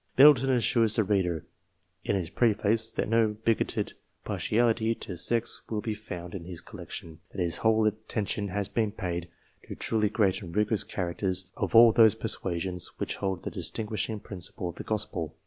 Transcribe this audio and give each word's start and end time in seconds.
Middleton 0.17 0.49
assures 0.49 0.95
the 0.95 1.03
reader, 1.03 1.45
in 2.03 2.15
his 2.15 2.31
preface, 2.31 2.91
that 2.93 3.07
no 3.07 3.37
bigoted 3.45 3.93
partiality 4.25 4.95
to 4.95 5.15
sects 5.15 5.61
will 5.69 5.79
be 5.79 5.93
found 5.93 6.33
in 6.33 6.43
his 6.43 6.59
collection; 6.59 7.19
that 7.29 7.39
his 7.39 7.57
whole 7.57 7.85
attention 7.85 8.47
has 8.47 8.67
been 8.67 8.91
paid 8.91 9.29
to 9.67 9.75
truly 9.75 10.09
great 10.09 10.41
and 10.41 10.51
gracious 10.51 10.83
characters 10.83 11.51
of 11.55 11.75
all 11.75 11.91
those 11.91 12.15
persuasions 12.15 12.87
which 12.97 13.17
hold 13.17 13.43
the 13.43 13.51
distinguishing 13.51 14.19
principles 14.19 14.71
of 14.73 14.77
the 14.77 14.83
Gospel. 14.83 15.35